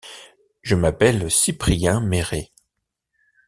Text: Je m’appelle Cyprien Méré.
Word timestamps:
Je 0.63 0.73
m’appelle 0.73 1.29
Cyprien 1.29 1.99
Méré. 2.01 2.51